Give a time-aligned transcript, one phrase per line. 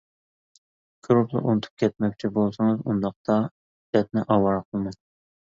[1.07, 3.37] كۆرۈپلا ئۇنتۇپ كەتمەكچى بولسىڭىز ئۇنداقتا
[3.99, 4.99] بەتنى ئاۋارە قىلماڭ!